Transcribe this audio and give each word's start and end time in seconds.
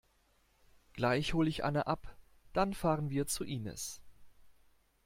Gleich 0.93 1.35
hol 1.35 1.47
ich 1.47 1.63
Anne 1.63 1.85
ab. 1.85 2.17
Dann 2.53 2.73
fahren 2.73 3.11
wir 3.11 3.27
zu 3.27 3.43
Inis. 3.43 4.01